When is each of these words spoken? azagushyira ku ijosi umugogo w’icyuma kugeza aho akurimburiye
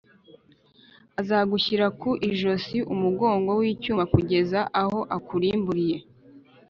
azagushyira 1.19 1.85
ku 1.99 2.09
ijosi 2.29 2.77
umugogo 2.93 3.49
w’icyuma 3.59 4.03
kugeza 4.13 4.59
aho 4.81 4.99
akurimburiye 5.17 5.97